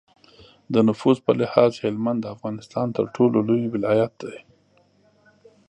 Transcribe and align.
د 0.73 0.75
نفوس 0.87 1.17
په 1.25 1.31
لحاظ 1.39 1.71
هلمند 1.83 2.19
د 2.21 2.25
افغانستان 2.35 2.87
تر 2.97 3.05
ټولو 3.15 3.37
لوی 3.47 3.65
ولایت 3.75 4.11
دی. 4.23 4.37